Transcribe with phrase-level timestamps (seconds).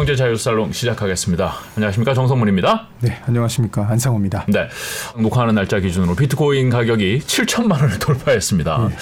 [0.00, 1.52] 경제 자유살롱 시작하겠습니다.
[1.76, 2.86] 안녕하십니까 정성문입니다.
[3.00, 4.46] 네, 안녕하십니까 안상호입니다.
[4.48, 4.66] 네,
[5.14, 8.88] 녹화하는 날짜 기준으로 비트코인 가격이 7천만 원을 돌파했습니다.
[8.88, 8.96] 네.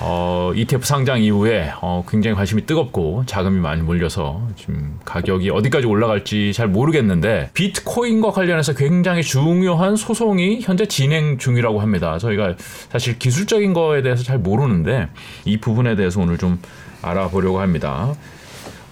[0.00, 6.52] 어, ETF 상장 이후에 어, 굉장히 관심이 뜨겁고 자금이 많이 몰려서 지금 가격이 어디까지 올라갈지
[6.52, 12.18] 잘 모르겠는데 비트코인과 관련해서 굉장히 중요한 소송이 현재 진행 중이라고 합니다.
[12.18, 12.56] 저희가
[12.90, 15.06] 사실 기술적인 거에 대해서 잘 모르는데
[15.44, 16.60] 이 부분에 대해서 오늘 좀
[17.00, 18.16] 알아보려고 합니다.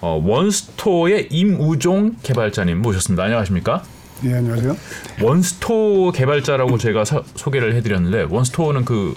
[0.01, 3.23] 어, 원스토의 임우종 개발자님 모셨습니다.
[3.23, 3.83] 안녕하십니까?
[4.23, 4.75] 네, 안녕하세요.
[5.21, 9.15] 원스토 개발자라고 제가 사, 소개를 해드렸는데 원스토는 그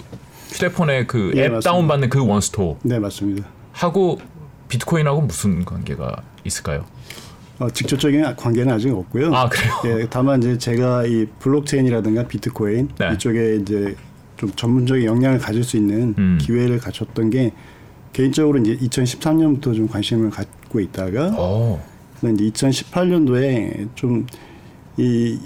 [0.51, 2.77] 휴대폰에 그앱 네, 다운받는 그 원스토.
[2.83, 3.47] 네, 맞습니다.
[3.71, 4.19] 하고
[4.69, 6.85] 비트코인하고 무슨 관계가 있을까요?
[7.57, 9.33] 어, 직접적인 관계는 아직 없고요.
[9.33, 9.73] 아 그래요?
[9.85, 13.13] 예, 다만 이제 제가 이 블록체인이라든가 비트코인 네.
[13.13, 13.95] 이쪽에 이제
[14.37, 16.37] 좀 전문적인 역량을 가질 수 있는 음.
[16.39, 17.53] 기회를 갖췄던 게
[18.13, 20.29] 개인적으로 이제 2013년부터 좀 관심을
[20.65, 21.79] 갖고 있다가 오.
[22.21, 24.25] 이제 2018년도에 좀
[24.97, 25.37] 이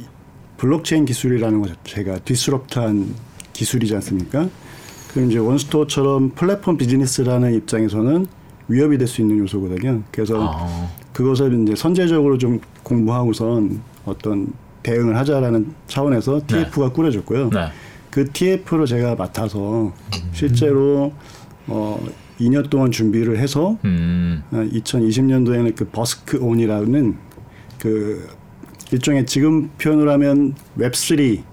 [0.57, 3.13] 블록체인 기술이라는 것 자체가 disrupt한
[3.53, 4.47] 기술이지 않습니까?
[5.11, 8.27] 그럼 이제 원스토어처럼 플랫폼 비즈니스라는 입장에서는
[8.67, 10.03] 위협이 될 수 있는 요소거든요.
[10.11, 10.87] 그래서 아.
[11.13, 14.53] 그것을 이제 선제적으로 좀 공부하고선 어떤
[14.83, 16.93] 대응을 하자라는 차원에서 TF가 네.
[16.93, 17.49] 꾸려졌고요.
[17.49, 17.67] 네.
[18.11, 19.91] 그 TF로 제가 맡아서
[20.33, 21.11] 실제로
[21.67, 21.99] 어
[22.39, 24.43] 2년 동안 준비를 해서 음.
[24.51, 27.15] 2020년도에는 어, 그 Busk On이라는
[27.79, 28.27] 그
[28.91, 31.43] 일종의 지금 표현을 하면 Web3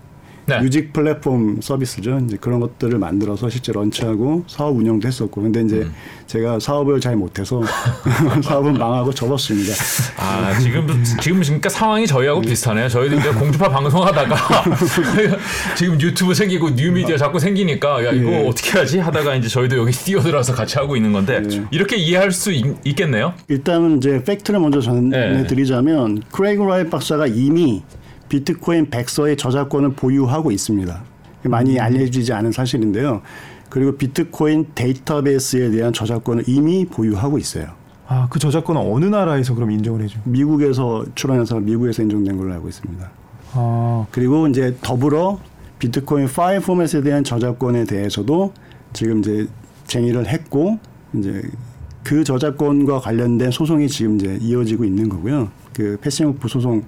[0.46, 0.60] 네.
[0.60, 2.20] 뮤직 플랫폼 서비스죠.
[2.24, 5.42] 이제 그런 것들을 만들어서 실제 launch하고 사업 운영도 했었고.
[5.42, 5.92] 근데 이제 음.
[6.26, 7.62] 제가 사업을 잘 못해서
[8.42, 9.74] 사업은 망하고 접었습니다.
[10.18, 10.86] 아, 지금,
[11.20, 12.48] 지금 그러니까 상황이 저희하고 네.
[12.48, 12.88] 비슷하네요.
[12.88, 14.36] 저희도 이제 공중파 방송하다가
[15.76, 18.48] 지금 유튜브 생기고 뉴미디어 자꾸 생기니까 야, 이거 네.
[18.48, 18.98] 어떻게 하지?
[19.00, 21.64] 하다가 이제 저희도 여기 뛰어들어서 같이 하고 있는 건데 네.
[21.70, 22.64] 이렇게 이해할 수 있,
[22.96, 27.82] 겠네요 일단은 이제 팩트를 먼저 전해드리자면 크레이그 라이트 박사가 이미
[28.28, 31.02] 비트코인 백서의 저작권을 보유하고 있습니다.
[31.44, 31.80] 많이 음.
[31.80, 33.22] 알려지지 않은 사실인데요.
[33.68, 37.68] 그리고 비트코인 데이터베이스에 대한 저작권을 이미 보유하고 있어요.
[38.08, 40.18] 아, 그 저작권은 어느 나라에서 그럼 인정을 해줘?
[40.24, 43.10] 미국에서 출원해서 미국에서 인정된 걸로 알고 있습니다.
[43.54, 44.06] 아.
[44.12, 45.40] 그리고 이제 더불어
[45.78, 48.52] 비트코인 파일 포맷에 대한 저작권에 대해서도
[48.92, 49.46] 지금 이제
[49.86, 50.78] 쟁의를 했고
[51.14, 51.42] 이제
[52.02, 55.48] 그 저작권과 관련된 소송이 지금 이제 이어지고 있는 거고요.
[55.72, 56.82] 그 패싱오프 소송에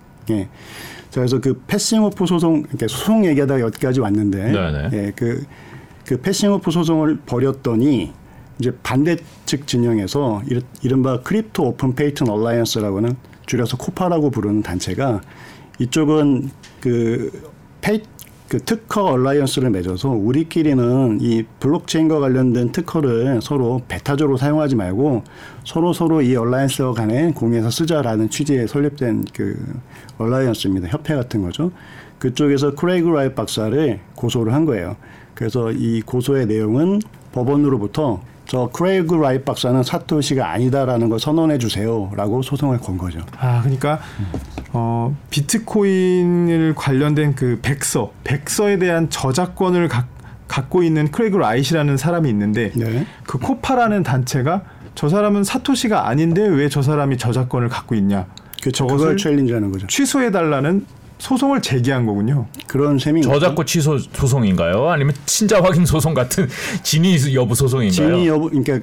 [1.12, 4.90] 그래서 그 패싱오프 소송, 이렇게 소송 얘기하다가 여기까지 왔는데, 네네.
[4.92, 5.44] 예, 그,
[6.06, 8.12] 그 패싱오프 소송을 벌였더니
[8.58, 10.42] 이제 반대 측 진영에서
[10.82, 13.16] 이른바 Crypto Open Patent Alliance라고는
[13.46, 15.20] 줄여서 COPA라고 부르는 단체가
[15.78, 17.30] 이쪽은 그
[17.80, 18.02] 페이
[18.48, 25.22] 그 특허 alliance를 맺어서 우리끼리는 이 블록체인과 관련된 특허를 서로 배타적으로 사용하지 말고
[25.64, 29.58] 서로 서로 이 alliance와 간에 공유해서 쓰자라는 취지에 설립된 그
[30.16, 30.88] alliance입니다.
[30.88, 31.72] 협회 같은 거죠.
[32.18, 34.96] 그쪽에서 크레이그 라이트 박사를 고소를 한 거예요.
[35.34, 37.00] 그래서 이 고소의 내용은
[37.32, 43.20] 법원으로부터 저 크레이그 라이트 박사는 사토시가 아니다라는 걸 선언해 주세요라고 소송을 건 거죠.
[43.38, 44.00] 아, 그러니까
[44.72, 50.06] 어, 비트코인을 관련된 그 백서, 백서에 대한 저작권을 가,
[50.48, 53.06] 갖고 있는 크레이그 라이트라는 사람이 있는데 네.
[53.26, 54.62] 그 COPA라는 단체가
[54.94, 58.26] 저 사람은 사토시가 아닌데 왜 저 사람이 저작권을 갖고 있냐?
[58.62, 59.86] 그 저것을 challenge하는 거죠.
[59.88, 60.86] 취소해 달라는
[61.18, 62.46] 소송을 제기한 거군요.
[62.66, 64.88] 그런 셈인 저작권 취소 소송인가요?
[64.88, 66.48] 아니면 친자 확인 소송 같은
[66.82, 67.90] 진위 여부 소송인가요?
[67.92, 68.80] 진위 여부 그러니까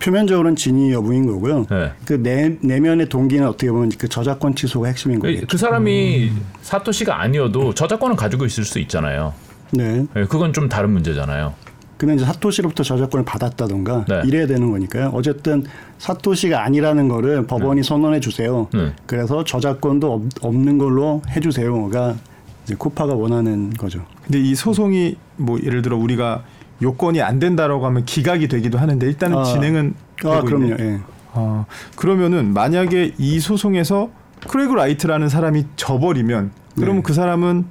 [0.00, 1.66] 표면적으로는 진위 여부인 거고요.
[1.70, 1.92] 네.
[2.04, 5.42] 그 내, 내면의 동기는 어떻게 보면 그 저작권 취소가 핵심인 거예요.
[5.48, 6.46] 그 사람이 음.
[6.62, 9.34] 사토시가 아니어도 저작권을 가지고 있을 수 있잖아요.
[9.72, 10.06] 네.
[10.14, 10.24] 네.
[10.24, 11.54] 그건 좀 다른 문제잖아요.
[11.96, 14.22] 근데 이제 사토시로부터 저작권을 받았다던가 네.
[14.26, 15.10] 이래야 되는 거니까요.
[15.14, 15.64] 어쨌든
[15.98, 17.88] 사토시가 아니라는 거를 법원이 네.
[17.88, 18.68] 선언해 주세요.
[18.72, 18.92] 네.
[19.06, 22.16] 그래서 저작권도 없, 는 걸로 해 주세요가
[22.64, 24.04] 이제 COPA가 원하는 거죠.
[24.24, 26.42] 근데 이 소송이 뭐 예를 들어 우리가
[26.82, 29.94] 요건이 안 된다라고 하면 기각이 되기도 하는데 일단은 아, 진행은
[30.24, 30.76] 아, 그럼요.
[30.78, 31.00] 예.
[31.32, 34.10] 아, 그러면은 만약에 이 소송에서
[34.48, 37.02] 크레이그 라이트라는 사람이 져버리면 그러면 네.
[37.02, 37.66] 그 사람은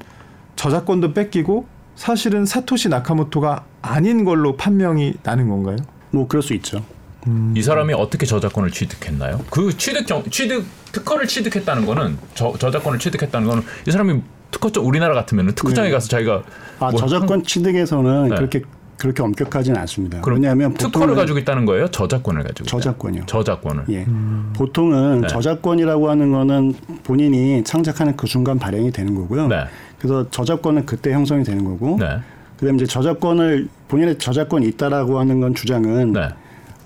[0.56, 1.66] 저작권도 뺏기고
[1.96, 5.78] 사실은 사토시 나카모토가 아닌 걸로 판명이 나는 건가요?
[6.12, 6.84] 뭐 그럴 수 있죠.
[7.28, 7.54] 음.
[7.58, 9.40] 이 사람이 어떻게 저작권을 취득했나요?
[9.50, 14.22] 그 취득 취득 특허를 취득했다는 거는 저, 저작권을 취득했다는 거는 이 사람이
[14.52, 15.94] 특허점 우리나라 같으면 특허장에 네.
[15.94, 16.44] 가서 자기가
[16.80, 18.36] 아 뭐 저작권 취득에서는 네.
[18.36, 18.62] 그렇게
[18.98, 20.22] 그렇게 엄격하지는 않습니다.
[20.26, 21.88] 왜냐하면 특허를 가지고 있다는 거예요?
[21.90, 23.26] 저작권을 가지고 저작권이요.
[23.26, 23.84] 저작권을.
[23.90, 24.04] 예.
[24.06, 24.54] 음.
[24.56, 25.28] 보통은 네.
[25.28, 29.48] 저작권이라고 하는 거는 본인이 창작하는 그 순간 발행이 되는 거고요.
[29.48, 29.66] 네.
[30.00, 31.98] 그래서 저작권은 그때 형성이 되는 거고.
[32.00, 32.20] 네.
[32.58, 36.30] 그다음에 이제 저작권을 본인의 저작권이 있다라고 하는 건 주장은 네.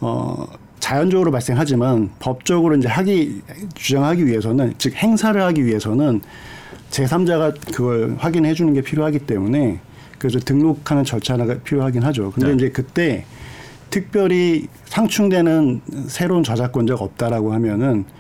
[0.02, 0.48] 어
[0.80, 3.42] 자연적으로 발생하지만 법적으로 이제 하기
[3.76, 6.22] 주장하기 위해서는 즉 행사를 하기 위해서는
[6.90, 9.80] 제3자가 그걸 확인해 주는 게 필요하기 때문에
[10.20, 12.32] 그래서 등록하는 절차가 필요하긴 하죠.
[12.32, 12.56] 근데 네.
[12.56, 13.26] 이제 그때
[13.90, 18.19] 특별히 상충되는 새로운 저작권자가 없다라고 하면은 어,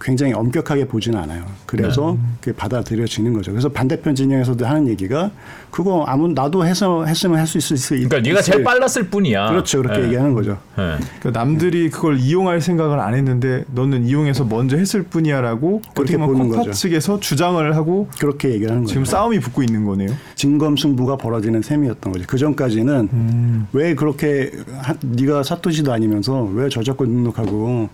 [0.00, 1.44] 굉장히 엄격하게 보지는 않아요.
[1.66, 2.28] 그래서 네.
[2.40, 3.50] 그게 받아들여지는 거죠.
[3.50, 5.30] 그래서 반대편 진영에서도 하는 얘기가
[5.70, 9.48] 그거 아무 나도 해서 했으면 할 수 있을 수 그러니까 네가 제일 빨랐을 뿐이야.
[9.48, 9.78] 그렇죠.
[9.78, 10.04] 그렇게 네.
[10.06, 10.58] 얘기하는 거죠.
[10.76, 10.96] 네.
[11.20, 16.72] 그러니까 남들이 그걸 이용할 생각을 안 했는데 너는 이용해서 먼저 했을 뿐이야라고 그렇게 보는 거죠.
[16.72, 18.92] 측에서 주장을 하고 그렇게 얘기하는 거죠.
[18.92, 20.10] 지금 싸움이 붙고 있는 거네요.
[20.34, 22.24] 진검승부가 벌어지는 셈이었던 거죠.
[22.28, 23.66] 그 전까지는 음.
[23.72, 27.88] 왜 그렇게 하, 네가 사토시도 아니면서 왜 저작권 등록하고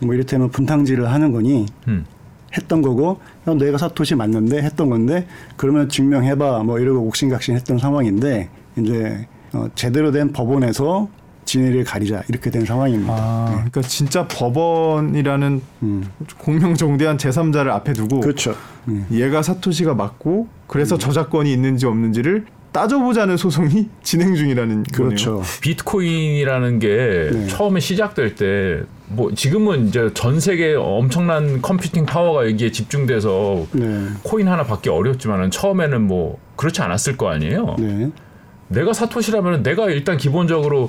[0.00, 2.04] 뭐 이를테면 분탕질을 하는 거니 음.
[2.56, 5.26] 했던 거고 형 내가 사토시 맞는데 했던 건데
[5.56, 8.48] 그러면 증명해봐 뭐 이러고 옥신각신 했던 상황인데
[8.78, 11.08] 이제 어, 제대로 된 법원에서
[11.44, 13.14] 진위를 가리자 이렇게 된 상황입니다.
[13.14, 13.54] 아, 네.
[13.56, 16.10] 그러니까 진짜 법원이라는 음.
[16.38, 18.54] 공명정대한 제3자를 앞에 두고 그렇죠.
[18.88, 19.06] 음.
[19.12, 20.98] 얘가 사토시가 맞고 그래서 음.
[20.98, 22.46] 저작권이 있는지 없는지를
[22.80, 25.36] 따져보자는 소송이 진행 중이라는 그렇죠.
[25.36, 25.44] 거네요.
[25.62, 27.46] 비트코인이라는 게 네.
[27.48, 34.04] 처음에 시작될 때 뭐 지금은 이제 전 세계 엄청난 컴퓨팅 파워가 여기에 집중돼서 네.
[34.24, 37.76] 코인 하나 받기 어렵지만은 처음에는 뭐 그렇지 않았을 거 아니에요.
[37.78, 38.10] 네.
[38.66, 40.88] 내가 사토시라면 내가 일단 기본적으로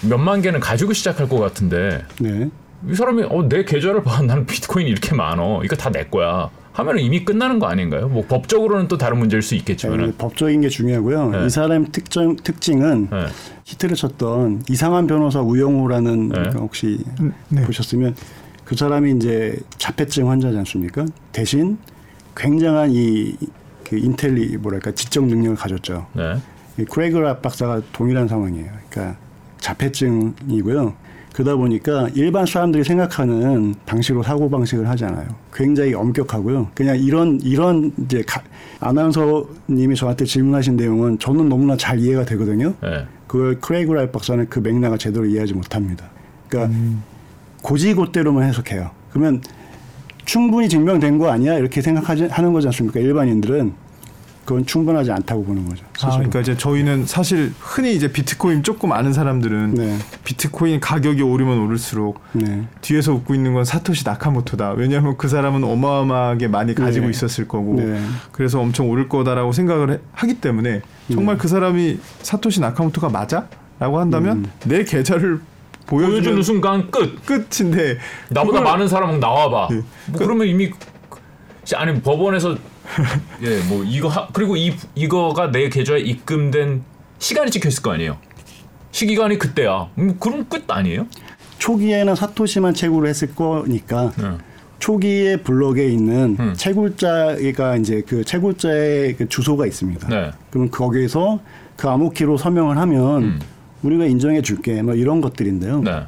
[0.00, 2.48] 몇만 개는 가지고 시작할 것 같은데 네.
[2.88, 6.48] 이 사람이 어, 내 계좌를 봐 나는 비트코인이 이렇게 많어 이거 다 내 거야
[6.78, 8.08] 하면 이미 끝나는 거 아닌가요?
[8.08, 11.30] 뭐 법적으로는 또 다른 문제일 수 있겠지만 네, 법적인 게 중요하고요.
[11.30, 11.46] 네.
[11.46, 13.26] 이 사람 특정 특징은 네.
[13.64, 16.50] 히트를 쳤던 이상한 변호사 우영우라는 네.
[16.54, 17.04] 혹시
[17.48, 17.62] 네.
[17.62, 18.14] 보셨으면
[18.64, 21.06] 그 사람이 이제 자폐증 환자지 않습니까?
[21.32, 21.78] 대신
[22.36, 23.36] 굉장한 이
[23.88, 26.06] 그 인텔리 뭐랄까 지적 능력을 가졌죠.
[26.12, 26.36] 네.
[26.84, 28.70] 크레이그 라이트 박사가 동일한 상황이에요.
[28.90, 29.18] 그러니까
[29.58, 30.94] 자폐증이고요.
[31.38, 35.28] 그러다 보니까 일반 사람들이 생각하는 방식으로 사고 방식을 하잖아요.
[35.54, 36.70] 굉장히 엄격하고요.
[36.74, 38.42] 그냥 이런 이런 이제 가,
[38.80, 42.74] 아나운서님이 저한테 질문하신 내용은 저는 너무나 잘 이해가 되거든요.
[42.82, 43.06] 네.
[43.28, 46.10] 그걸 크레이그 라이트 박사는 그 맥락을 제대로 이해하지 못합니다.
[46.48, 47.04] 그러니까 음.
[47.62, 48.90] 고지고대로만 해석해요.
[49.10, 49.40] 그러면
[50.24, 52.98] 충분히 증명된 거 아니야 이렇게 생각하지 하는 거지 않습니까?
[52.98, 53.74] 일반인들은
[54.48, 55.84] 그건 충분하지 않다고 보는 거죠.
[56.00, 59.98] 아, 그러니까 이제 저희는 사실 흔히 이제 비트코인 조금 아는 사람들은 네.
[60.24, 62.66] 비트코인 가격이 오르면 오를수록 네.
[62.80, 64.70] 뒤에서 웃고 있는 건 사토시 나카모토다.
[64.70, 67.10] 왜냐하면 그 사람은 어마어마하게 많이 가지고 네.
[67.10, 68.00] 있었을 거고 네.
[68.32, 70.80] 그래서 엄청 오를 거다라고 생각을 해, 하기 때문에
[71.12, 71.42] 정말 네.
[71.42, 73.48] 그 사람이 사토시 나카모토가 맞아?
[73.78, 74.50] 라고 한다면 음.
[74.64, 75.40] 내 계좌를
[75.84, 77.98] 보여주는, 순간 끝 끝인데
[78.30, 79.68] 나보다 많은 사람은 나와봐.
[79.72, 79.82] 네.
[80.06, 80.70] 뭐 그러면 이미
[81.76, 82.56] 아니 법원에서
[83.42, 86.82] 예, 뭐 이거 하, 그리고 이 이거가 내 계좌에 입금된
[87.18, 88.18] 시간이 찍혀 있을 거 아니에요.
[88.90, 89.88] 시기간이 그때야.
[89.98, 91.06] 음, 그럼 끝 아니에요?
[91.58, 94.38] 초기에는 사토시만 채굴을 했을 거니까 네.
[94.78, 96.54] 초기에 블록에 있는 음.
[96.56, 100.08] 채굴자가 이제 그 채굴자의 그 주소가 있습니다.
[100.08, 100.30] 네.
[100.50, 101.40] 그럼 거기에서
[101.76, 103.40] 그 암호키로 서명을 하면 음.
[103.82, 105.80] 우리가 인정해 줄게 뭐 이런 것들인데요.
[105.82, 106.02] 네.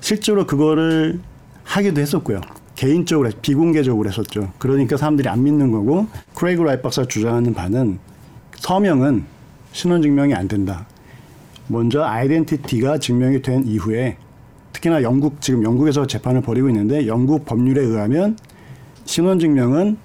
[0.00, 1.20] 실제로 그거를
[1.64, 2.40] 하기도 했었고요.
[2.82, 4.50] 개인적으로 비공개적으로 했었죠.
[4.58, 8.00] 그러니까 사람들이 안 믿는 거고 크레이그 라이트 박사 주장하는 바는
[8.56, 9.24] 서명은
[9.70, 10.84] 신원 증명이 안 된다.
[11.68, 14.16] 먼저 identity가 증명이 된 이후에
[14.72, 18.36] 특히나 영국 지금 영국에서 재판을 벌이고 있는데 영국 법률에 의하면
[19.04, 19.96] 신원 증명은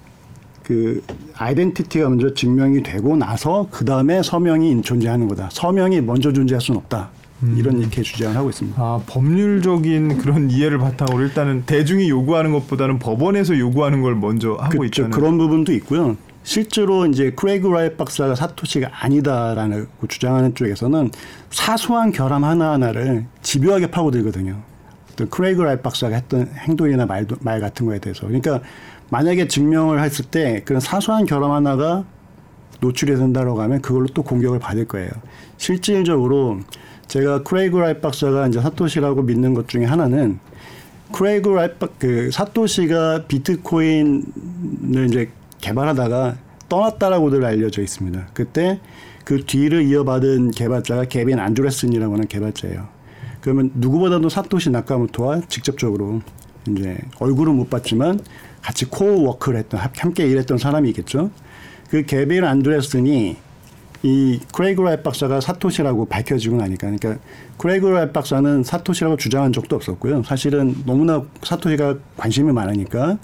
[0.62, 1.02] 그
[1.36, 5.50] identity가 먼저 증명이 되고 나서 그 다음에 서명이 존재하는 거다.
[5.52, 7.10] 서명이 먼저 존재할 수는 없다.
[7.44, 7.56] 음.
[7.58, 8.82] 이런 이렇게 주장을 하고 있습니다.
[8.82, 15.04] 아 법률적인 그런 이해를 바탕으로 일단은 대중이 요구하는 것보다는 법원에서 요구하는 걸 먼저 하고 그렇죠.
[15.04, 16.18] 있다는 그런 부분도 있고요.
[16.44, 21.12] 실제로 이제 크레이그 라이트 박사가 사토시가 아니다라는 주장하는 쪽에서는
[21.52, 24.58] 사소한 결함 하나하나를 집요하게 파고들거든요.
[25.30, 28.26] 크레이그 라이트 박사가 했던 행동이나 말도, 말 같은 거에 대해서.
[28.28, 28.62] 그러니까
[29.10, 32.06] 만약에 증명을 했을 때 그런 사소한 결함 하나가
[32.80, 35.10] 노출이 된다고 하면 그걸로 또 공격을 받을 거예요.
[35.58, 36.62] 실질적으로
[37.08, 40.40] 제가 크레이그 라이트 박사가 이제 사토시라고 믿는 것 중에 하나는
[41.14, 45.30] 크레이그 라이트 그 사토시가 비트코인을 이제
[45.62, 46.38] 개발하다가
[46.70, 48.28] 떠났다라고들 알려져 있습니다.
[48.34, 48.80] 그때
[49.24, 52.88] 그 뒤를 이어받은 개발자가 개빈 안드레슨이라고 하는 개발자예요.
[53.42, 56.22] 그러면 누구보다도 사토시 나카모토와 직접적으로
[56.70, 58.20] 이제 얼굴은 못 봤지만
[58.62, 61.32] 같이 코어 워크를 했던 함께 일했던 사람이겠죠.
[61.90, 63.38] 그 개빈 안드레슨이
[64.04, 67.18] 이 크레이그 라이트 박사가 사토시라고 밝혀지고 나니까 그러니까
[67.58, 70.24] 크레이그 라이트 박사는 사토시라고 주장한 적도 없었고요.
[70.24, 73.18] 사실은 너무나 사토시가 관심이 많으니까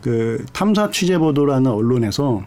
[0.00, 2.42] 그 탐사 취재 보도라는 언론에서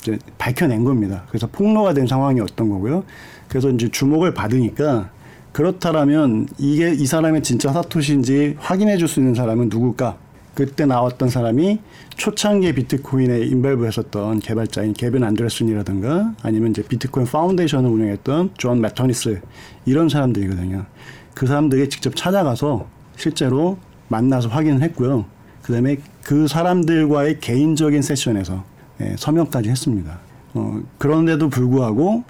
[0.00, 1.24] 이제 밝혀낸 겁니다.
[1.28, 3.04] 그래서 폭로가 된 상황이었던 거고요.
[3.48, 5.10] 그래서 이제 주목을 받으니까
[5.52, 10.16] 그렇다면 이게 이 사람의 진짜 사토시인지 확인해 줄 수 있는 사람은 누굴까?
[10.54, 11.80] 그때 나왔던 사람이
[12.16, 19.40] 초창기에 비트코인에 involve 했었던 개발자인 개빈 안드레슨이라든가 아니면 이제 Bitcoin Foundation을 운영했던 존 매토니스
[19.84, 20.86] 이런 사람들이거든요.
[21.34, 25.24] 그 사람들이 직접 찾아가서 실제로 만나서 확인을 했고요.
[25.62, 28.64] 그 다음에 그 사람들과의 개인적인 session에서
[29.00, 30.20] 예, 서명까지 했습니다.
[30.54, 32.22] 어, 그런데도 불구하고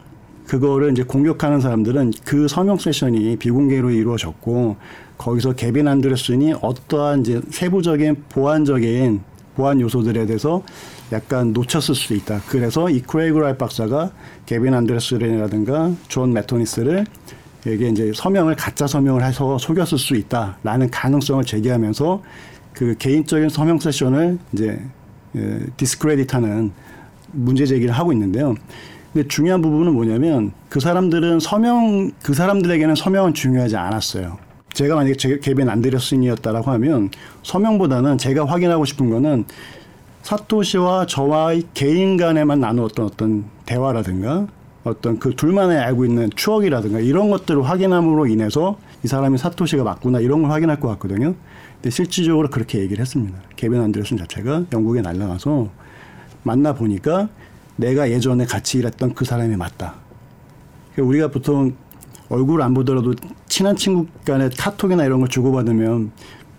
[0.47, 4.77] 그거를 이제 공격하는 사람들은 그 서명 session이 비공개로 이루어졌고
[5.19, 9.21] 거기서 개빈 안드레슨이 어떠한 이제 세부적인 보안적인
[9.55, 10.63] 보안 요소들에 대해서
[11.13, 12.41] 약간 놓쳤을 수도 있다.
[12.49, 14.11] 그래서 이 크레이그 라이트 박사가
[14.47, 17.07] 개빈 안드레슨이라든가 존 매토니스를
[17.67, 22.23] 이게 이제 서명을 가짜 서명을 해서 속였을 수 있다라는 가능성을 제기하면서
[22.73, 24.83] 그 개인적인 서명 session을 이제
[25.77, 26.73] 디스크레딧하는
[27.33, 28.55] 문제 제기를 하고 있는데요.
[29.13, 34.39] 근데 중요한 부분은 뭐냐면 그 사람들은 서명 그 사람들에게는 서명은 중요하지 않았어요.
[34.75, 37.11] 제가 만약에 제 개빈 안드레슨이었다라고 하면
[37.43, 39.45] 서명보다는 제가 확인하고 싶은 거는
[40.23, 44.47] 사토시와 저와의 개인 간에만 나누었던 어떤 대화라든가
[44.83, 50.43] 어떤 그 둘만의 알고 있는 추억이라든가 이런 것들을 확인함으로 인해서 이 사람이 사토시가 맞구나 이런
[50.43, 51.35] 걸 확인할 것 같거든요.
[51.77, 53.39] 근데 실질적으로 그렇게 얘기를 했습니다.
[53.57, 55.69] 개빈 안드레슨 자체가 영국에 날라가서
[56.43, 57.29] 만나 보니까
[57.77, 59.95] 내가 예전에 같이 일했던 그 사람이 맞다.
[60.93, 61.75] 그러니까 우리가 보통
[62.35, 63.15] 얼굴 안 보더라도
[63.49, 66.11] 친한 친구 간에 카톡이나 이런 걸 주고받으면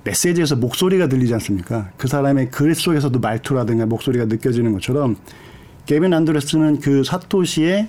[0.04, 1.90] 메시지에서 목소리가 들리지 않습니까?
[1.98, 5.18] 그 사람의 글 속에서도 말투라든가 목소리가 느껴지는 것처럼
[5.86, 7.88] 게빈 안드레스는 그 사토시의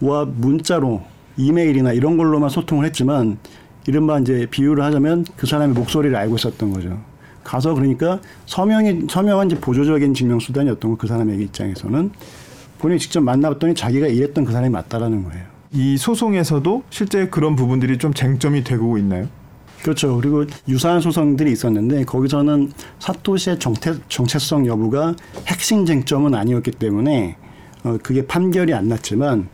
[0.00, 1.02] 와 문자로
[1.36, 3.38] 이메일이나 이런 걸로만 소통을 했지만
[3.86, 6.98] 이른바 이제 비유를 하자면 그 사람의 목소리를 알고 있었던 거죠.
[7.44, 12.10] 가서 그러니까 서명이 서명은 이제 보조적인 증명 수단이었던 거 그 사람의 입장에서는
[12.78, 15.51] 본인이 직접 만나봤더니 자기가 일했던 그 사람이 맞다라는 거예요.
[15.72, 19.28] 이 소송에서도 실제 그런 부분들이 좀 쟁점이 되고 있나요?
[19.82, 20.16] 그렇죠.
[20.16, 27.36] 그리고 유사한 소송들이 있었는데 거기서는 사토시의 정태, 정체성 여부가 핵심 쟁점은 아니었기 때문에
[27.84, 29.48] 어, 그게 판결이 안 났지만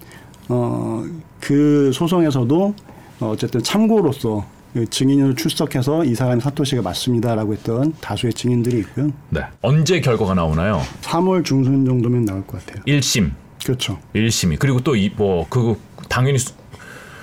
[0.49, 1.05] 어,
[1.41, 2.75] 그 소송에서도
[3.21, 4.45] 어쨌든 참고로서
[4.91, 9.11] 증인으로 출석해서 이 사람이 사토시가 맞습니다라고 했던 다수의 증인들이 있고요.
[9.31, 9.41] 네.
[9.63, 10.83] 언제 결과가 나오나요?
[11.03, 12.83] 3월 중순 정도면 나올 것 같아요.
[12.85, 13.31] 1심.
[13.65, 13.99] 그렇죠.
[14.15, 14.59] 1심이.
[14.59, 15.77] 그리고 또 이 뭐 그거
[16.09, 16.39] 당연히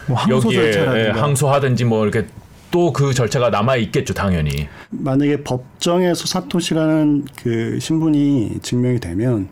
[0.08, 1.24] 뭐 항소 여기에 절차라든가.
[1.24, 2.28] 항소하든지 뭐 이렇게
[2.72, 4.68] 또 그 절차가 남아 있겠죠, 당연히.
[4.90, 9.48] 만약에 법정에서 사토시라는 그 신분이 증명이 되면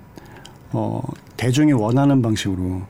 [0.72, 1.02] 어,
[1.38, 2.82] 대중이 원하는 방식으로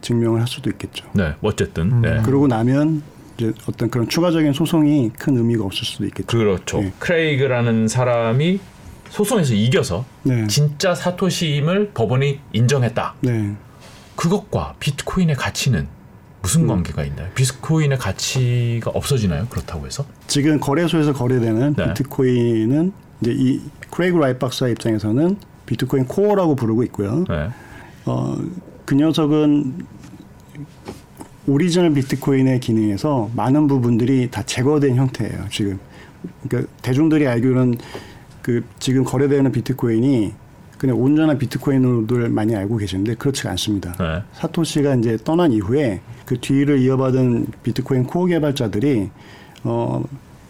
[0.00, 1.04] 증명을 할 수도 있겠죠.
[1.12, 1.34] 네.
[1.42, 2.00] 어쨌든.
[2.00, 2.22] 네.
[2.22, 3.02] 그러고 나면
[3.36, 6.26] 이제 어떤 그런 추가적인 소송이 큰 의미가 없을 수도 있겠죠.
[6.26, 6.80] 그렇죠.
[6.80, 6.92] 네.
[6.98, 8.60] 크레이그라는 사람이
[9.10, 10.46] 소송에서 이겨서 네.
[10.46, 13.14] 진짜 사토시임을 법원이 인정했다.
[13.20, 13.54] 네.
[14.16, 15.88] 그것과 비트코인의 가치는
[16.42, 16.68] 무슨 음.
[16.68, 17.28] 관계가 있나요?
[17.34, 19.46] 비트코인의 가치가 없어지나요?
[19.48, 20.04] 그렇다고 해서?
[20.26, 21.88] 지금 거래소에서 거래되는 네.
[21.88, 27.24] 비트코인은 이제 이 크레이그 박사 입장에서는 비트코인 코어라고 부르고 있고요.
[27.28, 27.48] 네.
[28.04, 28.36] 어,
[28.84, 29.86] 그 녀석은
[31.46, 35.46] 오리지널 비트코인의 기능에서 많은 부분들이 다 제거된 형태예요.
[35.50, 35.78] 지금
[36.46, 37.76] 그러니까 대중들이 알기로는
[38.42, 40.32] 그 지금 거래되는 비트코인이
[40.84, 43.94] 그냥 온전한 비트코인으로들 많이 알고 계시는데 그렇지가 않습니다.
[43.98, 44.22] 네.
[44.34, 49.08] 사토시가 이제 떠난 이후에 그 뒤를 이어받은 비트코인 코어 개발자들이
[49.62, 50.04] 어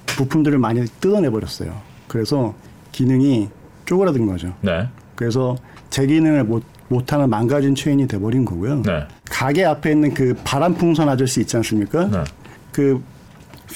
[0.07, 1.81] 부품들을 많이 뜯어내 버렸어요.
[2.09, 2.53] 그래서
[2.91, 3.49] 기능이
[3.87, 4.53] 쪼그라든 거죠.
[4.61, 4.88] 네.
[5.14, 5.57] 그래서
[5.88, 8.83] 제 기능을 못 못하는 망가진 체인이 돼버린 거고요.
[8.83, 9.07] 네.
[9.31, 12.09] 가게 앞에 있는 그 바람 풍선 아저씨 있지 않습니까?
[12.09, 12.25] 네.
[12.73, 13.00] 그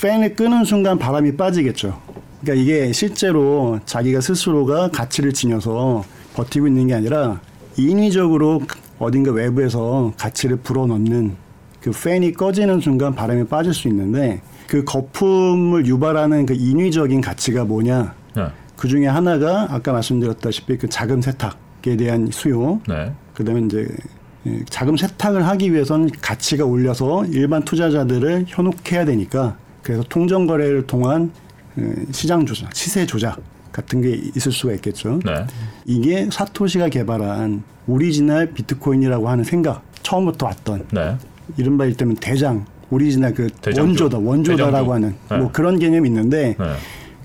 [0.03, 2.00] 팬을 끄는 순간 바람이 빠지겠죠.
[2.41, 6.03] 그러니까 이게 실제로 자기가 스스로가 가치를 지녀서
[6.38, 7.40] 버티고 있는 게 아니라
[7.76, 8.62] 인위적으로
[8.99, 11.37] 어딘가 외부에서 가치를 불어넣는
[11.80, 18.14] 그 팬이 꺼지는 순간 바람이 빠질 수 있는데 그 거품을 유발하는 그 인위적인 가치가 뭐냐?
[18.37, 18.47] 네.
[18.76, 22.80] 그 중에 하나가 아까 말씀드렸다시피 그 자금 세탁에 대한 수요.
[22.88, 23.12] 네.
[23.35, 23.88] 그다음에 이제
[24.47, 31.33] 예, 자금 세탁을 하기 위해서는 가치가 올려서 일반 투자자들을 현혹해야 되니까 그래서 통정 거래를 통한
[31.78, 33.40] 예, 시장 조작, 시세 조작
[33.73, 35.21] 같은 게 있을 수가 있겠죠.
[35.25, 35.45] 네.
[35.85, 41.17] 이게 사토시가 개발한 오리지널 비트코인이라고 하는 생각 처음부터 왔던 네.
[41.57, 44.05] 이른바 일테면 대장 오리지널 그 대장주.
[44.05, 44.93] 원조다 원조다라고 대장주.
[44.93, 45.37] 하는 네.
[45.39, 46.75] 뭐 그런 개념이 있는데 네.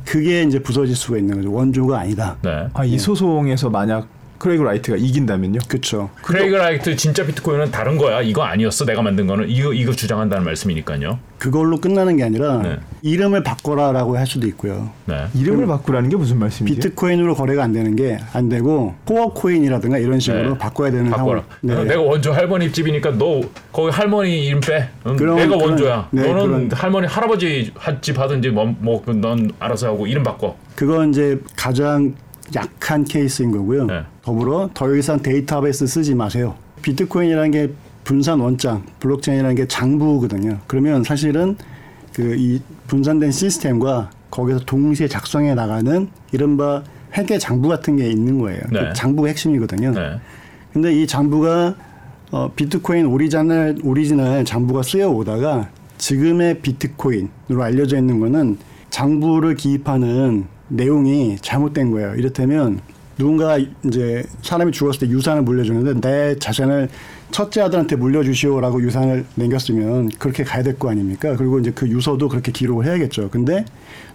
[0.06, 2.38] 그게 이제 부서질 수가 있는 거죠 원조가 아니다.
[2.42, 2.68] 네.
[2.74, 4.08] 아, 이 소송에서 만약
[4.44, 5.60] 크레이그 라이트가 이긴다면요?
[5.70, 6.10] 그렇죠.
[6.22, 8.22] 크레이그 라이트 진짜 비트코인은 다른 거야.
[8.22, 8.84] 이거 아니었어.
[8.84, 11.18] 내가 만든 거는 이거 이거 주장한다는 말씀이니까요.
[11.38, 12.78] 그걸로 끝나는 게 아니라 네.
[13.04, 14.90] 이름을 바꿔라라고 할 수도 있고요.
[15.06, 15.28] 네.
[15.34, 16.76] 이름을 바꾸라는 게 무슨 말씀이죠?
[16.76, 20.58] 비트코인으로 거래가 안 되는 게 안 되고 코어 코인이라든가 이런 식으로 네.
[20.58, 21.44] 바꿔야 되는 바꿔라.
[21.62, 21.78] 상황.
[21.80, 21.84] 네.
[21.86, 23.40] 내가 원조 할머니 집이니까 너
[23.72, 24.90] 거기 할머니 이름 빼.
[25.08, 26.10] 응, 그럼, 내가 원조야.
[26.12, 27.72] 네, 너는 그런, 할머니 할아버지
[28.02, 29.02] 집 하든지 뭐넌 뭐,
[29.60, 30.58] 알아서 하고 이름 바꿔.
[30.76, 32.14] 그건 이제 가장
[32.56, 33.86] 약한 케이스인 거고요.
[33.86, 34.02] 네.
[34.24, 36.56] 더불어 더 이상 데이터베이스 쓰지 마세요.
[36.82, 37.72] 비트코인이라는 게
[38.04, 40.60] 분산 원장, 블록체인이라는 게 장부거든요.
[40.68, 41.58] 그러면 사실은
[42.14, 46.84] 그 이 분산된 시스템과 거기서 동시에 작성해 나가는 이른바
[47.18, 48.62] 회계 장부 같은 게 있는 거예요.
[48.70, 48.88] 그 네.
[48.88, 49.92] 그 장부가 핵심이거든요.
[49.92, 50.20] 네.
[50.72, 51.76] 근데 이 장부가
[52.32, 58.58] 어, 비트코인 오리지널 오리지널 장부가 쓰여 오다가 지금의 비트코인으로 알려져 있는 거는
[58.90, 62.16] 장부를 기입하는 내용이 잘못된 거예요.
[62.16, 62.80] 이렇다면
[63.24, 66.90] 누군가 이제 사람이 죽었을 때 유산을 물려주는데 내 자산을
[67.32, 71.38] 첫째 아들한테 물려주시오라고 유산을 남겼으면 그렇게 가야 될 거 아닙니까?
[71.38, 73.30] 그리고 이제 그 유서도 그렇게 기록을 해야겠죠.
[73.30, 73.64] 근데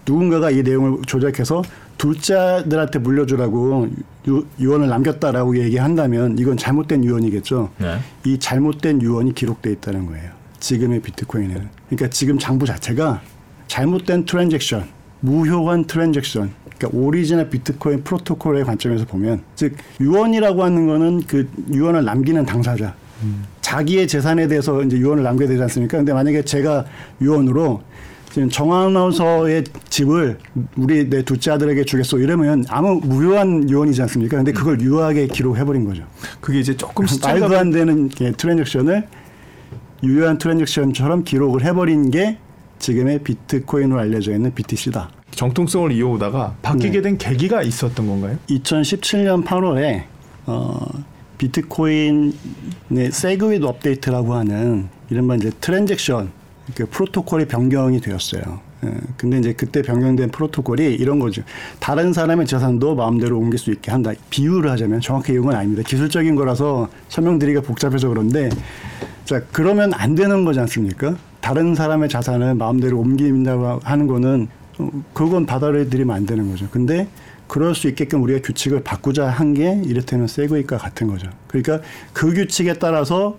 [0.05, 1.63] 누군가가 이 내용을 조작해서
[1.97, 3.89] 둘째 아들한테 물려주라고
[4.27, 7.71] 유, 유언을 남겼다라고 얘기한다면 이건 잘못된 유언이겠죠.
[7.79, 7.97] 네.
[8.25, 10.29] 이 잘못된 유언이 기록돼 있다는 거예요.
[10.59, 11.67] 지금의 비트코인은.
[11.89, 13.21] 그러니까 지금 장부 자체가
[13.65, 14.85] 잘못된 transaction,
[15.21, 22.45] 무효한 transaction, 그러니까 오리지널 비트코인 프로토콜의 관점에서 보면 즉 유언이라고 하는 거는 그 유언을 남기는
[22.45, 23.43] 당사자 음.
[23.59, 25.97] 자기의 재산에 대해서 이제 유언을 남겨야 되지 않습니까?
[25.97, 26.85] 근데 만약에 제가
[27.21, 27.83] 유언으로
[28.31, 30.37] 지금 정아나운서의 집을
[30.77, 34.37] 우리 내 둘째 아들에게 주겠소 이러면 아무 무효한 유언이지 않습니까?
[34.37, 36.03] 근데 그걸 유효하게 기록해버린 거죠.
[36.39, 39.07] 그게 이제 조금 말도 안 되는 트랜잭션을
[40.03, 42.37] 유효한 트랜잭션처럼 기록을 해버린 게
[42.79, 45.09] 지금의 비트코인으로 알려져 있는 BTC다.
[45.31, 47.01] 정통성을 이어오다가 바뀌게 네.
[47.01, 48.37] 된 계기가 있었던 건가요?
[48.49, 50.03] 2017년 8월에
[50.45, 51.03] 어,
[51.37, 52.31] 비트코인의
[53.11, 56.31] SegWit 업데이트라고 하는 이른바 이제 transaction
[56.75, 58.69] 그 프로토콜이 변경이 되었어요.
[58.85, 61.41] 예, 근데 이제 그때 변경된 프로토콜이 이런 거죠.
[61.79, 64.11] 다른 사람의 재산도 마음대로 옮길 수 있게 한다.
[64.29, 65.83] 비유를 하자면 정확히 이건 아닙니다.
[65.85, 68.49] 기술적인 거라서 설명드리기가 복잡해서 그런데
[69.29, 71.15] 자 그러면 안 되는 거지 않습니까?
[71.39, 74.47] 다른 사람의 자산을 마음대로 옮긴다고 하는 거는
[74.79, 76.67] 어, 그건 받아들이면 안 되는 거죠.
[76.71, 77.07] 근데
[77.47, 81.29] 그럴 수 있게끔 우리가 규칙을 바꾸자 한 게 이를테면 SegWit과 같은 거죠.
[81.47, 81.79] 그러니까
[82.11, 83.37] 그 규칙에 따라서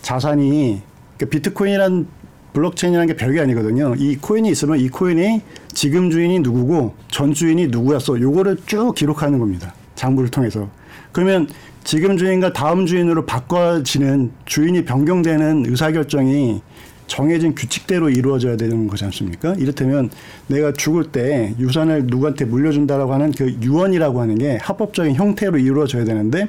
[0.00, 0.80] 자산이
[1.18, 2.06] 그러니까 비트코인이란
[2.54, 3.94] 블록체인이라는 게 별게 아니거든요.
[3.98, 8.18] 이 코인이 있으면 이 코인이 지금 주인이 누구고 전 주인이 누구였어.
[8.18, 9.74] 요거를 쭉 기록하는 겁니다.
[9.96, 10.70] 장부를 통해서.
[11.12, 11.46] 그러면
[11.86, 16.60] 지금 주인과 다음 주인으로 바꿔지는 주인이 변경되는 의사결정이
[17.06, 19.54] 정해진 규칙대로 이루어져야 되는 거지 않습니까?
[19.54, 20.10] 이를테면
[20.48, 26.48] 내가 죽을 때 유산을 누구한테 물려준다라고 하는 그 유언이라고 하는 게 합법적인 형태로 이루어져야 되는데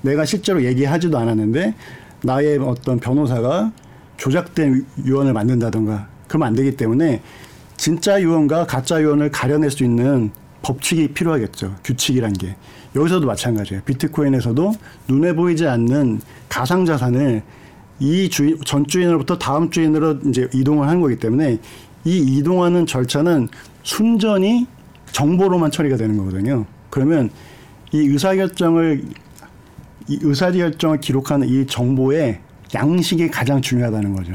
[0.00, 1.74] 내가 실제로 얘기하지도 않았는데
[2.22, 3.72] 나의 어떤 변호사가
[4.16, 7.20] 조작된 유언을 만든다던가 그러면 안 되기 때문에
[7.76, 10.30] 진짜 유언과 가짜 유언을 가려낼 수 있는
[10.62, 11.76] 법칙이 필요하겠죠.
[11.84, 12.56] 규칙이란 게.
[12.94, 13.82] 여기서도 마찬가지예요.
[13.84, 14.72] 비트코인에서도
[15.08, 17.42] 눈에 보이지 않는 가상 자산을
[18.00, 21.58] 이 주인 전 주인으로부터 다음 주인으로 이제 이동을 하는 거기 때문에
[22.04, 23.48] 이 이동하는 절차는
[23.82, 24.66] 순전히
[25.12, 26.64] 정보로만 처리가 되는 거거든요.
[26.90, 27.30] 그러면
[27.92, 29.04] 이 의사결정을
[30.08, 32.40] 이 의사결정을 기록하는 이 정보의
[32.74, 34.32] 양식이 가장 중요하다는 거죠.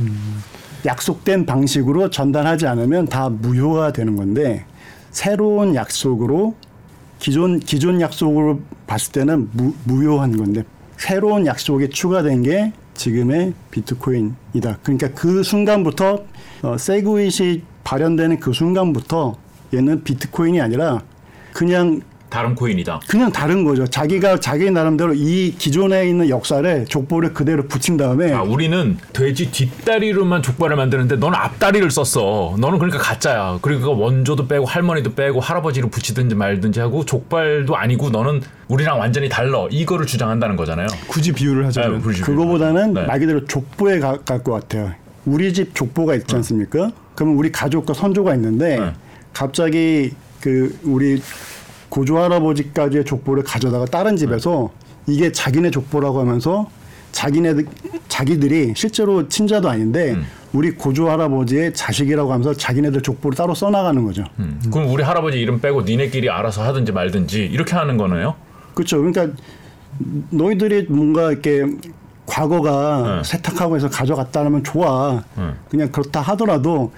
[0.00, 0.42] 음.
[0.86, 4.66] 약속된 방식으로 전달하지 않으면 다 무효가 되는 건데
[5.10, 6.54] 새로운 약속으로
[7.18, 10.64] 기존 기존 약속으로 봤을 때는 무, 무효한 건데
[10.96, 14.78] 새로운 약속이 추가된 게 지금의 비트코인이다.
[14.82, 16.24] 그러니까 그 순간부터
[16.62, 19.36] 어, 세그윗이 발현되는 그 순간부터
[19.74, 21.02] 얘는 비트코인이 아니라
[21.52, 22.00] 그냥
[22.34, 22.98] 다른 코인이다.
[23.06, 23.86] 그냥 다른 거죠.
[23.86, 30.42] 자기가 자기 나름대로 이 기존에 있는 역사를 족보를 그대로 붙인 다음에 아, 우리는 돼지 뒷다리로만
[30.42, 32.56] 족발을 만드는데 너는 앞다리를 썼어.
[32.58, 33.60] 너는 그러니까 가짜야.
[33.62, 39.68] 그리고 원조도 빼고 할머니도 빼고 할아버지로 붙이든지 말든지 하고 족발도 아니고 너는 우리랑 완전히 달러.
[39.70, 40.88] 이거를 주장한다는 거잖아요.
[41.06, 43.06] 굳이 비유를 하자면 네, 그거보다는 네.
[43.06, 44.92] 말 그대로 족보에 갈것 같아요.
[45.24, 46.86] 우리 집 족보가 있지 않습니까?
[46.88, 46.92] 네.
[47.14, 48.92] 그러면 우리 가족과 선조가 있는데 네.
[49.32, 51.22] 갑자기 그 우리
[51.94, 54.72] 고조 할아버지까지의 족보를 가져다가 다른 집에서
[55.06, 56.68] 이게 자기네 족보라고 하면서
[57.12, 57.54] 자기네
[58.08, 60.26] 자기들이 실제로 친자도 아닌데 음.
[60.52, 64.24] 우리 고조 할아버지의 자식이라고 하면서 자기네들 족보를 따로 써나가는 거죠.
[64.40, 64.60] 음.
[64.72, 68.34] 그럼 우리 할아버지 이름 빼고 니네끼리 알아서 하든지 말든지 이렇게 하는 거네요.
[68.74, 68.96] 그렇죠.
[69.00, 69.28] 그러니까
[70.30, 71.64] 너희들이 뭔가 이렇게
[72.26, 73.22] 과거가 네.
[73.22, 75.22] 세탁하고 해서 가져갔다면 좋아.
[75.36, 75.50] 네.
[75.70, 76.90] 그냥 그렇다 하더라도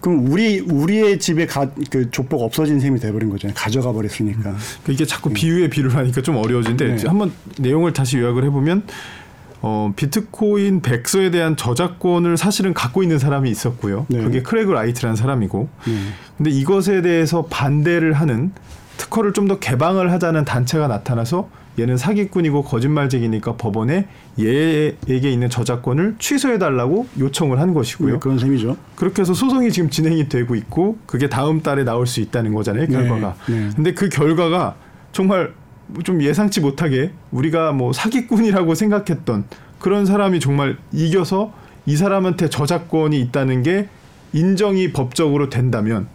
[0.00, 3.54] 그럼 우리 우리의 집에 가, 그 족보가 없어진 셈이 돼버린 거잖아요.
[3.54, 4.50] 가져가 버렸으니까.
[4.50, 4.56] 음.
[4.88, 5.34] 이게 자꾸 네.
[5.34, 7.06] 비유에 비유를 하니까 좀 어려워지는데 네.
[7.06, 8.84] 한번 내용을 다시 요약을 해보면
[9.62, 14.06] 어, 비트코인 백서에 대한 저작권을 사실은 갖고 있는 사람이 있었고요.
[14.08, 14.22] 네.
[14.22, 15.68] 그게 크레그 라이트라는 사람이고.
[15.86, 15.92] 네.
[16.38, 18.52] 근데 이것에 대해서 반대를 하는
[18.96, 24.06] 특허를 좀 더 개방을 하자는 단체가 나타나서 얘는 사기꾼이고 거짓말쟁이니까 법원에
[24.38, 28.14] 얘에게 있는 저작권을 취소해 달라고 요청을 한 것이고요.
[28.14, 28.76] 네, 그런 셈이죠.
[28.96, 32.86] 그렇게 해서 소송이 지금 진행이 되고 있고 그게 다음 달에 나올 수 있다는 거잖아요.
[32.86, 33.36] 네, 결과가.
[33.48, 33.70] 네, 네.
[33.74, 34.76] 근데 그 결과가
[35.12, 35.52] 정말
[36.04, 39.44] 좀 예상치 못하게 우리가 뭐 사기꾼이라고 생각했던
[39.78, 41.52] 그런 사람이 정말 이겨서
[41.86, 43.88] 이 사람한테 저작권이 있다는 게
[44.32, 46.06] 인정이 법적으로 된다면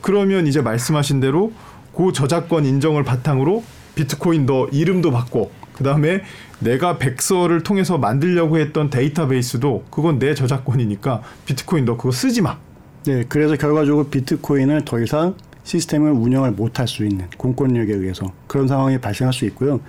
[0.00, 1.52] 그러면 이제 말씀하신 대로
[1.96, 5.50] 그 저작권 인정을 바탕으로 비트코인 너 이름도 바꿔.
[5.72, 6.22] 그 다음에
[6.60, 12.58] 내가 백서를 통해서 만들려고 했던 데이터베이스도 그건 내 저작권이니까 비트코인 너 그거 쓰지 마.
[13.04, 18.98] 네, 그래서 결과적으로 비트코인을 더 이상 시스템을 운영을 못할 수 있는 공권력에 의해서 그런 상황이
[18.98, 19.80] 발생할 수 있고요.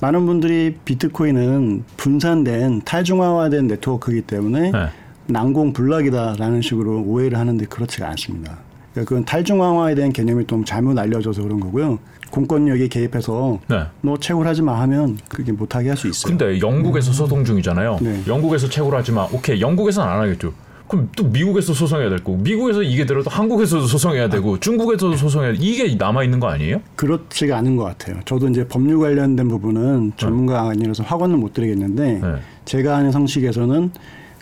[0.00, 4.88] 많은 분들이 비트코인은 분산된 탈중앙화된 네트워크이기 때문에 네.
[5.26, 8.58] 난공불락이다라는 식으로 오해를 하는데 그렇지가 않습니다.
[8.92, 11.98] 그러니까 그건 탈중앙화에 대한 개념이 좀 잘못 알려져서 그런 거고요.
[12.30, 13.82] 공권력이 개입해서 네.
[14.02, 16.30] 너 채굴 하지 마 하면 그게 못하게 할 수 있어요.
[16.36, 17.98] 근데 영국에서 소송 중이잖아요.
[18.00, 18.22] 네.
[18.26, 19.28] 영국에서 채굴 하지 마.
[19.32, 19.60] 오케이.
[19.60, 20.52] 영국에서는 안 하겠죠.
[20.86, 25.58] 그럼 또 미국에서 소송해야 될 거고 미국에서 이게 들어도 한국에서도 소송해야 되고 중국에서도 소송해야 돼.
[25.60, 26.80] 이게 남아 있는 거 아니에요?
[26.96, 28.16] 그렇지가 않은 것 같아요.
[28.24, 32.34] 저도 이제 법률 관련된 부분은 전문가 아니라서 확언을 못 드리겠는데 네.
[32.64, 33.92] 제가 아는 상식에서는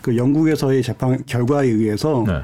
[0.01, 2.39] 그 영국에서의 재판 결과에 의해서 네.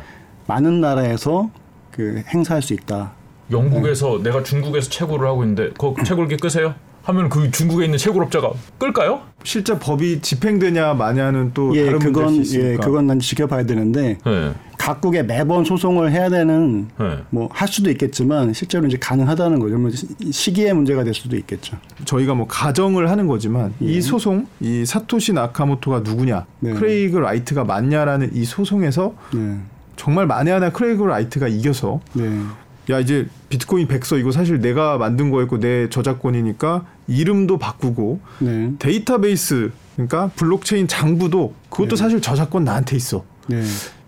[0.47, 1.49] 많은 나라에서
[1.95, 3.13] 그 행사할 수 있다.
[3.49, 4.23] 영국에서 네.
[4.23, 6.75] 내가 중국에서 채굴을 하고 있는데 그 채굴기 끄세요?
[7.03, 9.21] 하면 그 중국에 있는 채굴업자가 끌까요?
[9.43, 14.53] 실제 법이 집행되냐 마냐는 또 예, 다른 그건 예, 그건 난 지켜봐야 되는데 네.
[14.79, 17.19] 각국에 매번 소송을 해야 되는 네.
[17.29, 19.77] 뭐할 수도 있겠지만 실제로 이제 가능하다는 거죠.
[19.77, 19.91] 뭐
[20.31, 21.77] 시기의 문제가 될 수도 있겠죠.
[22.05, 23.86] 저희가 뭐 가정을 하는 거지만 예.
[23.86, 26.73] 이 소송, 이 사토시 나카모토가 누구냐, 네.
[26.73, 29.60] 크레이그 라이트가 맞냐라는 이 소송에서 네.
[29.95, 32.41] 정말 만에 하나 크레이그 라이트가 이겨서 네.
[32.89, 38.73] 야 이제 비트코인 백서 이거 사실 내가 만든 거였고 내 저작권이니까 이름도 바꾸고 네.
[38.79, 41.95] 데이터베이스 그러니까 블록체인 장부도 그것도 네.
[41.95, 43.23] 사실 저작권 나한테 있어.
[43.47, 43.63] 네.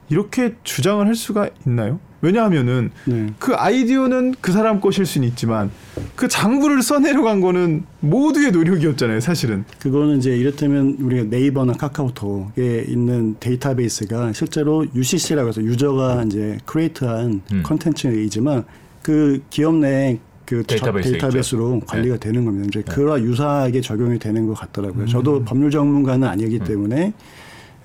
[0.09, 1.99] 이렇게 주장을 할 수가 있나요?
[2.21, 3.33] 왜냐하면은 네.
[3.39, 5.69] 그 아이디어는 그 사람 것일 수는 있지만
[6.15, 9.65] 그 장부를 써내려간 거는 모두의 노력이었잖아요, 사실은.
[9.79, 17.63] 그거는 이제 이를테면 우리가 네이버나 카카오톡에 있는 데이터베이스가 실제로 UCC라고 해서 유저가 이제 create한 음.
[17.63, 18.63] 컨텐츠이지만
[19.03, 22.19] 그 기업 내 그 데이터베이스로 관리가 네.
[22.19, 22.67] 되는 겁니다.
[22.67, 22.93] 이제 네.
[22.95, 25.03] 그와 유사하게 적용이 되는 것 같더라고요.
[25.03, 25.07] 음.
[25.07, 26.65] 저도 법률 전문가는 아니기 음.
[26.65, 27.13] 때문에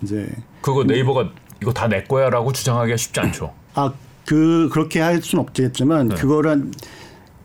[0.02, 0.26] 이제
[0.62, 1.28] 그거 네이버가
[1.60, 3.52] 이거 다 내 거야라고 주장하기가 쉽지 않죠.
[3.74, 3.92] 아,
[4.26, 6.14] 그 그렇게 할 수는 없겠지만 네.
[6.16, 6.70] 그거를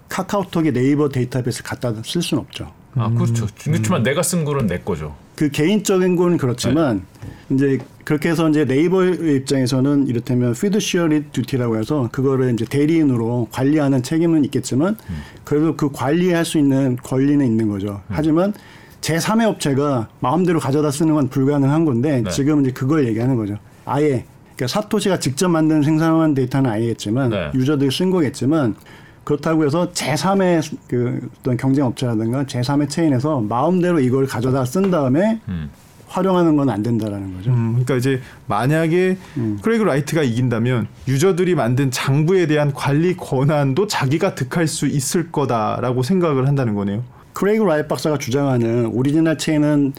[0.09, 2.71] 카카오톡의 네이버 데이터베이스 갖다 쓸 수는 없죠.
[2.95, 3.47] 아 그렇죠.
[3.63, 4.03] 그렇지만 음.
[4.03, 5.15] 내가 쓴 거는 내 거죠.
[5.35, 7.05] 그 개인적인 건 그렇지만
[7.49, 7.55] 네.
[7.55, 14.45] 이제 그렇게 해서 이제 네이버 입장에서는 이를테면 피드시어리 듀티라고 해서 그거를 이제 대리인으로 관리하는 책임은
[14.45, 15.21] 있겠지만 음.
[15.43, 18.01] 그래도 그 관리할 수 있는 권리는 있는 거죠.
[18.07, 18.09] 음.
[18.09, 18.53] 하지만
[19.01, 22.31] 제3의 업체가 마음대로 가져다 쓰는 건 불가능한 건데 네.
[22.31, 23.57] 지금 이제 그걸 얘기하는 거죠.
[23.85, 24.25] 아예
[24.57, 27.51] 그러니까 사토시가 직접 만든 생산한 데이터는 아니겠지만 네.
[27.53, 28.75] 유저들이 쓴 거겠지만
[29.23, 35.69] 그렇다고 해서 제3의 그 어떤 경쟁 업체라든가 제3의 체인에서 마음대로 이걸 가져다 쓴 다음에 음.
[36.07, 37.51] 활용하는 건 안 된다라는 거죠.
[37.51, 39.59] 음, 그러니까 이제 만약에 음.
[39.61, 46.47] 크레이그 라이트가 이긴다면 유저들이 만든 장부에 대한 관리 권한도 자기가 득할 수 있을 거다라고 생각을
[46.47, 47.03] 한다는 거네요.
[47.33, 49.93] 크레이그 라이트 박사가 주장하는 오리지널 체인은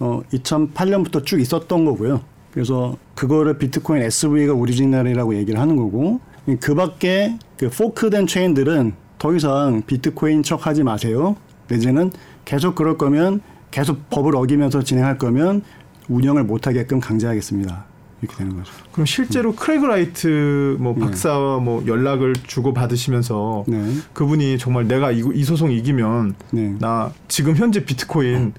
[0.00, 2.20] 어, 2008년부터 쭉 있었던 거고요.
[2.52, 6.20] 그래서 그거를 비트코인 SV가 오리지널이라고 얘기를 하는 거고
[6.60, 11.36] 그 밖에 그 fork된 체인들은 더 이상 비트코인 척 하지 마세요.
[11.68, 12.10] 내지는
[12.44, 15.62] 계속 그럴 거면 계속 법을 어기면서 진행할 거면
[16.08, 17.84] 운영을 못 하게끔 강제하겠습니다.
[18.20, 18.72] 이렇게 되는 거죠.
[18.92, 19.56] 그럼 실제로 음.
[19.56, 21.00] 크레이그 라이트 뭐 네.
[21.00, 21.64] 박사와 네.
[21.64, 23.94] 뭐 연락을 주고 받으시면서 네.
[24.12, 26.76] 그분이 정말 내가 이, 이 소송 이기면 네.
[26.78, 28.52] 나 지금 현재 비트코인 음.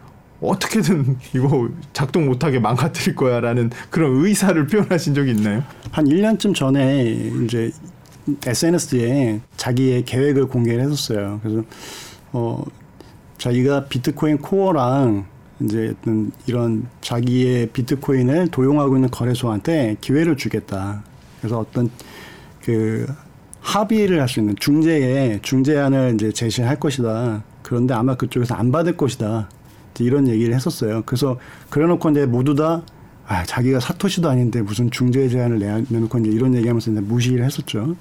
[0.50, 5.64] 어떻게든 이거 작동 못하게 망가뜨릴 거야라는 그런 의사를 표현하신 적이 있나요?
[5.92, 7.72] 한 1년쯤 전에 이제
[8.46, 11.40] SNS에 자기의 계획을 공개를 했었어요.
[11.44, 11.64] 그래서
[12.32, 12.64] 어
[13.38, 15.26] 자기가 비트코인 코어랑
[15.62, 21.04] 이제 어떤 이런 자기의 비트코인을 도용하고 있는 거래소한테 기회를 주겠다.
[21.42, 21.90] 그래서 어떤
[22.62, 23.06] 그
[23.62, 27.44] 합의를 할 수 있는 중재에 중재안을 이제 제시할 것이다.
[27.62, 29.50] 그런데 아마 그쪽에서 안 받을 것이다.
[30.00, 31.04] 이런 얘기를 했었어요.
[31.06, 31.38] 그래서
[31.70, 32.84] 그래놓고 이제 모두 다
[33.26, 37.96] 아 자기가 사토시도 아닌데 무슨 중재 제안을 내놓고 이제 이런 얘기하면서 이제 무시를 했었죠.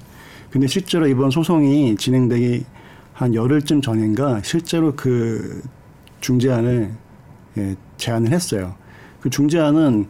[0.51, 2.65] 근데 실제로 이번 소송이 진행되기
[3.13, 5.61] 한 열흘쯤 전인가 실제로 그
[6.19, 6.91] 중재안을
[7.57, 8.75] 예, 제안을 했어요.
[9.21, 10.07] 그 중재안은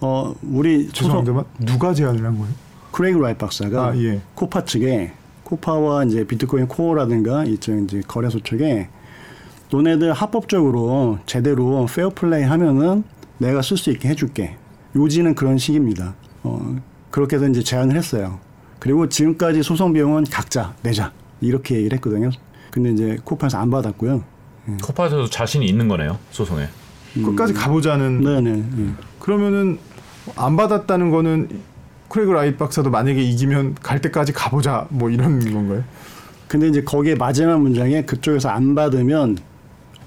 [0.00, 1.44] 어 우리 죄송합니다.
[1.60, 2.52] 누가 제안을 한 거예요?
[2.92, 4.20] 크레이그 라이트 박사가 아, 예.
[4.34, 5.12] 코파 측에
[5.44, 8.88] 코파와 이제 비트코인 코어라든가 이쪽 이제 거래소 측에
[9.70, 13.04] 너네들 합법적으로 제대로 페어 플레이 하면은
[13.38, 14.56] 내가 쓸 수 있게 해줄게.
[14.96, 16.14] 요지는 그런 식입니다.
[16.42, 16.76] 어,
[17.10, 18.40] 그렇게 해서 이제 제안을 했어요.
[18.78, 21.12] 그리고 지금까지 소송 비용은 각자 내자.
[21.40, 22.30] 이렇게 얘기를 했거든요.
[22.70, 24.24] 근데 이제 코파에서 안 받았고요.
[24.82, 26.68] 코파에서도 자신이 있는 거네요, 소송에.
[27.14, 28.20] 끝까지 가보자는.
[28.22, 28.52] 네네.
[28.52, 28.92] 네.
[29.18, 29.78] 그러면은
[30.36, 31.48] 안 받았다는 거는
[32.08, 35.84] 크레이그 라이트 박사도 만약에 이기면 갈 때까지 가보자 뭐 이런 건가요?
[36.48, 39.38] 근데 이제 거기에 마지막 문장에 그쪽에서 안 받으면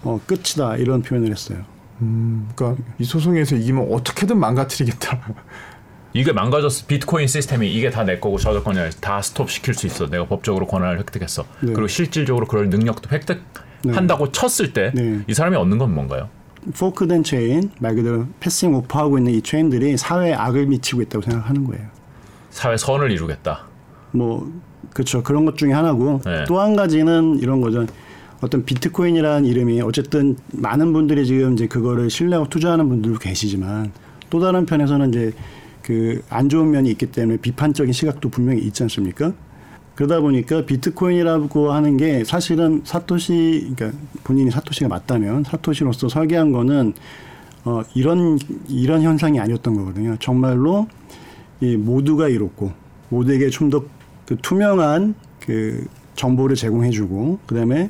[0.03, 1.59] 어, 끝이다 이런 표현을 했어요.
[2.01, 5.19] 음, 그러니까 이 소송에서 이기면 어떻게든 망가뜨리겠다.
[6.13, 6.87] 이게 망가졌어.
[6.87, 10.07] 비트코인 시스템이 이게 다 내 거고 저작권을 다 스톱 시킬 수 있어.
[10.07, 11.43] 내가 법적으로 권한을 획득했어.
[11.61, 11.71] 네.
[11.73, 14.31] 그리고 실질적으로 그럴 능력도 획득한다고 네.
[14.31, 15.33] 쳤을 때이 네.
[15.33, 16.29] 사람이 얻는 건 뭔가요?
[16.77, 21.85] fork된 체인 말 그대로 passing off하고 있는 이 체인들이 사회에 악을 미치고 있다고 생각하는 거예요.
[22.49, 23.65] 사회 선을 이루겠다.
[24.11, 24.51] 뭐
[24.93, 26.43] 그렇죠 그런 것 중에 하나고 네.
[26.47, 27.85] 또한 가지는 이런 거죠.
[28.41, 33.91] 어떤 비트코인이라는 이름이 어쨌든 많은 분들이 지금 이제 그거를 신뢰하고 투자하는 분들도 계시지만
[34.29, 35.31] 또 다른 편에서는 이제
[35.83, 39.33] 그 안 좋은 면이 있기 때문에 비판적인 시각도 분명히 있지 않습니까?
[39.95, 46.93] 그러다 보니까 비트코인이라고 하는 게 사실은 사토시 그러니까 본인이 사토시가 맞다면 사토시로서 설계한 거는
[47.65, 50.15] 어 이런 이런 현상이 아니었던 거거든요.
[50.19, 50.87] 정말로
[51.59, 52.71] 이 모두가 이롭고
[53.09, 53.83] 모두에게 좀 더
[54.25, 57.89] 그 투명한 그 정보를 제공해주고 그다음에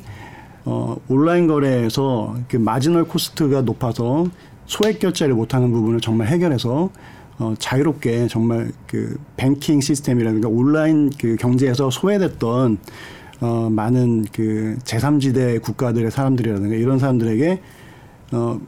[0.64, 4.26] 어 온라인 거래에서 그 마지널 코스트가 높아서
[4.66, 6.90] 소액 결제를 못하는 부분을 정말 해결해서
[7.38, 12.78] 어, 자유롭게 정말 그 뱅킹 시스템이라든가 온라인 그 경제에서 소외됐던
[13.40, 17.60] 어, 많은 그 제3지대 국가들의 사람들이라든가 이런 사람들에게
[18.32, 18.60] 어,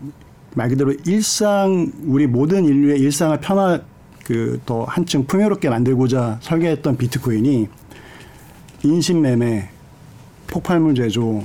[0.54, 3.80] 말 그대로 일상 우리 모든 인류의 일상을 편화
[4.24, 7.68] 그더 한층 풍요롭게 만들고자 설계했던 비트코인이
[8.82, 9.68] 인신매매,
[10.46, 11.42] 폭발물 제조,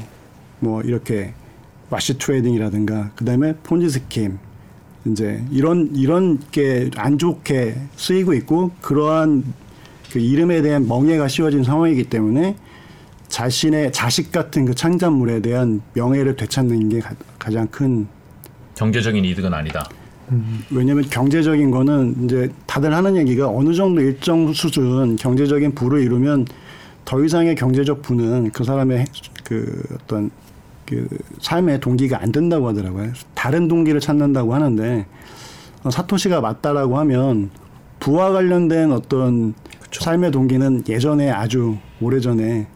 [0.59, 1.33] 뭐 이렇게
[1.89, 4.37] 와시 트레이딩이라든가 그다음에 폰지 스킴
[5.05, 9.43] 이제 이런 이런 게 안 좋게 쓰이고 있고 그러한
[10.11, 12.55] 그 이름에 대한 멍해가 씌워진 상황이기 때문에
[13.27, 17.15] 자신의 자식 같은 그 창작물에 대한 명예를 되찾는 게 가,
[17.51, 18.07] 장큰
[18.75, 19.87] 경제적인 이득은 아니다.
[20.31, 26.45] 음, 왜냐하면 경제적인 거는 이제 다들 하는 얘기가 어느 정도 일정 수준 경제적인 부를 이루면
[27.05, 29.05] 더 이상의 경제적 부는 그 사람의
[29.43, 30.29] 그 어떤
[30.89, 31.07] 그
[31.39, 33.13] 삶의 동기가 안 된다고 하더라고요.
[33.35, 35.05] 다른 동기를 찾는다고 하는데
[35.83, 37.51] 어, 사토시가 맞다라고 하면
[37.99, 40.03] 부와 관련된 어떤 그쵸.
[40.03, 42.67] 삶의 동기는 예전에 아주 오래전에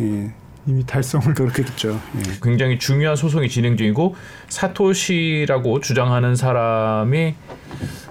[0.00, 0.34] 예.
[0.66, 2.00] 이미 달성을 그렇게 했죠.
[2.16, 2.22] 예.
[2.42, 4.16] 굉장히 중요한 소송이 진행 중이고
[4.48, 7.34] 사토시라고 주장하는 사람이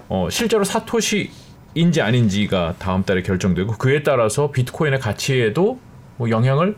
[0.08, 5.78] 어, 실제로 사토시인지 아닌지가 다음 달에 결정되고 그에 따라서 비트코인의 가치에도
[6.16, 6.76] 뭐 영향을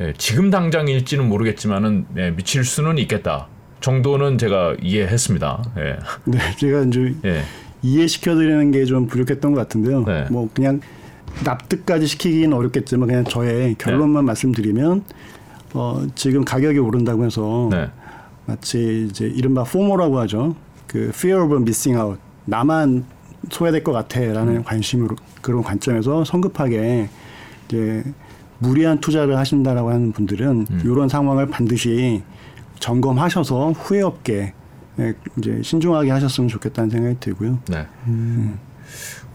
[0.00, 3.48] 예, 지금 당장일지는 모르겠지만은 예, 미칠 수는 있겠다
[3.80, 5.64] 정도는 제가 이해했습니다.
[5.78, 5.98] 예.
[6.24, 7.42] 네, 제가 이제 예.
[7.82, 10.04] 이해시켜드리는 게 좀 부족했던 것 같은데요.
[10.04, 10.26] 네.
[10.30, 10.80] 뭐 그냥
[11.44, 14.26] 납득까지 시키기는 어렵겠지만 그냥 저의 결론만 네.
[14.26, 15.04] 말씀드리면
[15.74, 17.88] 어, 지금 가격이 오른다고 해서 네.
[18.46, 20.56] 마치 이제 이른바 포모라고 하죠.
[20.86, 22.20] 그 fear of missing out.
[22.46, 23.04] 나만
[23.50, 24.64] 소외될 것 같아라는 음.
[24.64, 27.08] 관심으로 그런 관점에서 성급하게
[27.68, 28.02] 이제
[28.60, 30.82] 무리한 투자를 하신다라고 하는 분들은 음.
[30.84, 32.22] 이런 상황을 반드시
[32.78, 34.54] 점검하셔서 후회 없게
[34.98, 37.58] 예, 이제 신중하게 하셨으면 좋겠다는 생각이 들고요.
[37.68, 37.86] 네.
[38.06, 38.58] 음.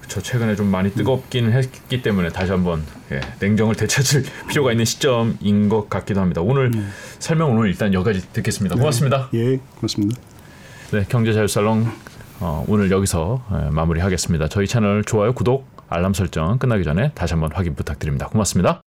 [0.07, 5.69] 저 최근에 좀 많이 뜨겁기는 했기 때문에 다시 한번 예, 냉정을 되찾을 필요가 있는 시점인
[5.69, 6.41] 것 같기도 합니다.
[6.41, 6.91] 오늘 음.
[7.17, 8.75] 설명 오늘 일단 여기까지 듣겠습니다.
[8.75, 9.29] 고맙습니다.
[9.31, 9.39] 네.
[9.39, 10.21] 예, 고맙습니다.
[10.91, 11.87] 네, 경제자유살롱
[12.41, 14.49] 어, 오늘 여기서 예, 마무리하겠습니다.
[14.49, 18.27] 저희 채널 좋아요, 구독, 알람 설정 끝나기 전에 다시 한번 확인 부탁드립니다.
[18.27, 18.81] 고맙습니다.